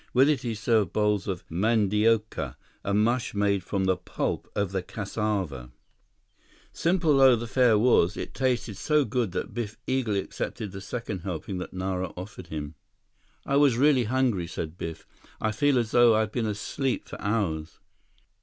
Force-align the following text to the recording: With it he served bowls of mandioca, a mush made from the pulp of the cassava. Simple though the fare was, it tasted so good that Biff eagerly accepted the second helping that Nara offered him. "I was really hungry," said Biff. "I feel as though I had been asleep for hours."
With 0.15 0.29
it 0.29 0.41
he 0.41 0.55
served 0.55 0.93
bowls 0.93 1.27
of 1.27 1.45
mandioca, 1.47 2.55
a 2.83 2.91
mush 2.91 3.35
made 3.35 3.63
from 3.63 3.83
the 3.83 3.95
pulp 3.95 4.51
of 4.55 4.71
the 4.71 4.81
cassava. 4.81 5.71
Simple 6.73 7.17
though 7.17 7.35
the 7.35 7.45
fare 7.45 7.77
was, 7.77 8.17
it 8.17 8.33
tasted 8.33 8.77
so 8.77 9.05
good 9.05 9.31
that 9.33 9.53
Biff 9.53 9.77
eagerly 9.85 10.17
accepted 10.19 10.71
the 10.71 10.81
second 10.81 11.19
helping 11.19 11.59
that 11.59 11.71
Nara 11.71 12.07
offered 12.17 12.47
him. 12.47 12.73
"I 13.45 13.57
was 13.57 13.77
really 13.77 14.05
hungry," 14.05 14.47
said 14.47 14.75
Biff. 14.75 15.05
"I 15.39 15.51
feel 15.51 15.77
as 15.77 15.91
though 15.91 16.15
I 16.15 16.21
had 16.21 16.31
been 16.31 16.47
asleep 16.47 17.07
for 17.07 17.21
hours." 17.21 17.79